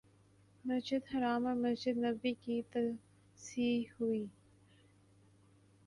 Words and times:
مسجد 0.63 1.01
حرام 1.11 1.45
اور 1.47 1.55
مسجد 1.55 1.97
نبوی 1.97 2.33
کی 2.35 2.61
توسیع 2.71 3.83
ہوئی 3.93 4.25